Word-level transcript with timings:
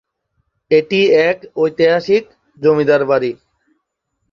এটি 0.71 0.99
এক 1.29 1.37
ঐতিহাসিক 1.55 2.23
জমিদার 2.61 3.01
বাড়ি। 3.05 3.31